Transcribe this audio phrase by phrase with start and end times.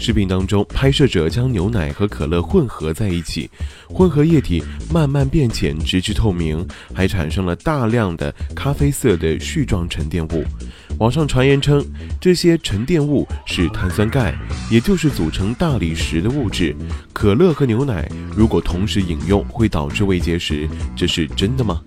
[0.00, 3.50] 视频当中，拍摄者将牛奶和可乐混合在一起，
[3.86, 10.42] 混合液体慢慢变浅，直至透明，还产生了大量的咖啡色的絮状沉淀物。
[10.98, 11.84] 网上传言称，
[12.18, 14.34] 这些沉淀物是碳酸钙，
[14.70, 16.74] 也就是组成大理石的物质。
[17.12, 21.78] 可乐和牛奶如果同时饮用，会导致胃结石，这是真的吗？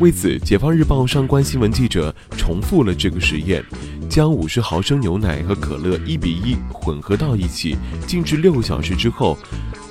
[0.00, 3.62] 为此，解放日报上官新闻记者重复了这个实验，
[4.08, 9.38] 将五十毫升牛奶和可乐一比一混合到一起，静置六小时之后，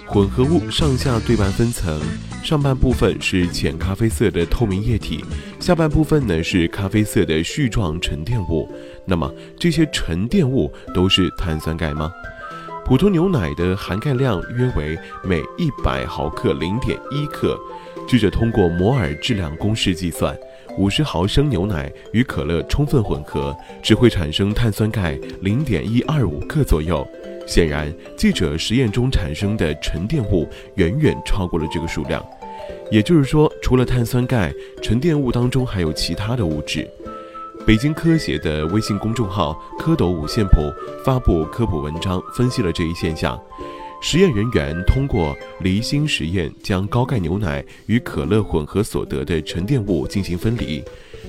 [0.06, 2.02] 混合物上下对半分层，
[2.44, 5.24] 上半部分是浅咖啡色的透明液体，
[5.60, 8.70] 下半部分呢是咖啡色的絮状沉淀物。
[9.06, 12.12] 那么这些沉淀物都是碳酸钙吗？
[12.86, 17.58] 普通牛奶的含钙量约为每一百毫克零点一克。
[18.08, 20.38] 记者通过摩尔质量公式计算，
[20.78, 27.08] 五十毫升牛奶与可乐充分混合，只会产生碳酸钙零点一二五克左右。
[27.48, 32.24] 显然，记者实验中产生的沉淀物远远超过了这个数量。
[32.92, 36.88] 也就是说，除了碳酸钙，沉淀物当中还有其他的物质。
[37.66, 40.74] 北京科协的微信公众号“蝌蚪五线谱”
[41.06, 43.40] 发布科普文章，分析了这一现象。
[44.02, 50.84] 实验人员通过离心实验，将高钙牛奶与可乐混合所得的沉淀物进行分离，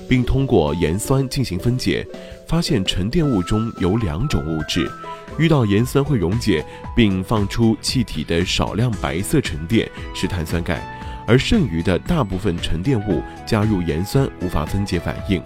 [0.09, 2.05] 并通过盐酸进行分解，
[2.47, 4.89] 发现沉淀物中有两种物质，
[5.37, 10.83] 遇到盐酸会溶解并放出气体的少量白色沉淀是碳酸钙，
[11.27, 15.39] 而剩余的大部分沉淀物加入盐酸无法分解反应，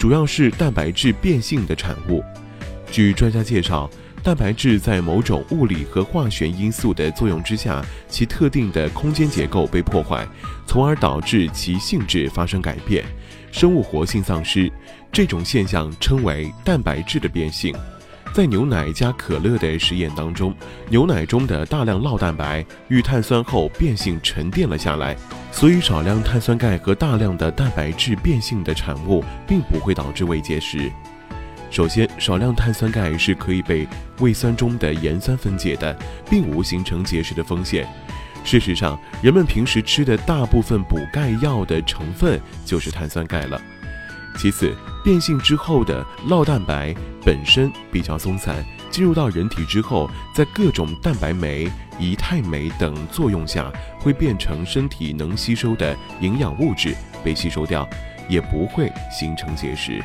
[0.00, 2.24] 主要是蛋白质变性的产物。
[2.90, 3.88] 据专家介绍。
[4.22, 10.28] 蛋白质在某种物理和化学因素的作用之下，其特定的空间结构被破坏，
[10.66, 13.02] 从而导致其性质发生改变，
[13.50, 14.70] 生物活性丧失。
[15.10, 17.74] 这种现象称为蛋白质的变性。
[18.34, 20.54] 在牛奶加可乐的实验当中，
[20.90, 25.16] 牛奶中的大量酪蛋白遇碳酸后变性沉淀了下来，
[25.52, 30.90] 所以少量碳酸钙和大量的蛋白质变性的产物并不会导致胃结石。
[31.70, 33.86] 首先，少量碳酸钙是可以被
[34.20, 35.96] 胃酸中的盐酸分解的，
[36.28, 37.86] 并无形成结石的风险。
[38.42, 43.60] 事实上，人们平时吃的大部分补钙药的成分就是碳酸钙了。
[44.36, 44.74] 其次，
[45.04, 57.86] 变性之后的酪蛋白本身比较松散，进入到人体之后，在各种蛋白酶、胰肽酶等作用下，会变成身体能吸收的营养物质，被吸收掉，
[58.28, 60.02] 也不会形成结石。